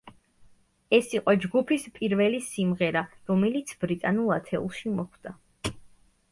ეს 0.97 1.11
იყო 1.17 1.35
ჯგუფის 1.43 1.85
პირველი 1.99 2.41
სიმღერა, 2.47 3.05
რომელიც 3.33 3.77
ბრიტანულ 3.87 4.35
ათეულში 4.41 4.99
მოხვდა. 4.99 5.39